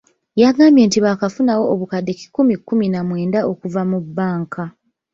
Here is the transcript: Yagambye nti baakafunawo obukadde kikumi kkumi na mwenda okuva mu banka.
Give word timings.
Yagambye 0.41 0.83
nti 0.87 0.99
baakafunawo 1.05 1.63
obukadde 1.73 2.11
kikumi 2.19 2.53
kkumi 2.59 2.85
na 2.93 2.99
mwenda 3.07 3.39
okuva 3.51 3.81
mu 3.89 3.99
banka. 4.17 4.63